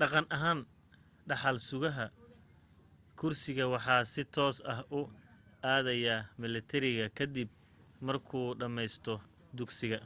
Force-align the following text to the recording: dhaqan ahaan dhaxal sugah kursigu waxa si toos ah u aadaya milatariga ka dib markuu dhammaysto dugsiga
dhaqan 0.00 0.24
ahaan 0.36 0.60
dhaxal 1.28 1.56
sugah 1.68 1.96
kursigu 3.18 3.64
waxa 3.74 3.96
si 4.12 4.22
toos 4.34 4.56
ah 4.72 4.80
u 4.98 5.00
aadaya 5.74 6.14
milatariga 6.40 7.06
ka 7.16 7.24
dib 7.34 7.50
markuu 8.06 8.48
dhammaysto 8.60 9.14
dugsiga 9.56 9.98